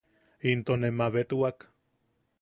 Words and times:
Into 0.51 0.73
ne 0.77 0.89
mabetwak. 0.97 1.57